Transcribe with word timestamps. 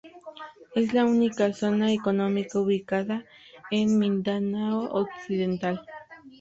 Es 0.73 0.95
la 0.95 1.05
única 1.05 1.53
zona 1.53 1.91
económica 1.93 2.59
ubicada 2.59 3.23
en 3.69 3.99
Mindanao 3.99 4.85
Occidental. 4.89 5.85